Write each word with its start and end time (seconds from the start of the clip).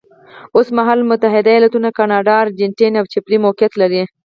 اوس 0.55 0.67
مهال 0.77 0.99
متحده 1.11 1.49
ایالتونه، 1.53 1.89
کاناډا، 1.97 2.33
ارجنټاین 2.39 2.93
او 2.97 3.05
چیلي 3.11 3.37
موقعیت 3.45 3.73
لري. 3.81 4.01